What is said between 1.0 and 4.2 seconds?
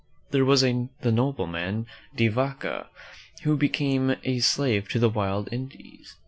nobleman, De \''aca, who became